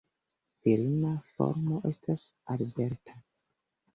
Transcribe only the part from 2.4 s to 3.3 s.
"Alberta".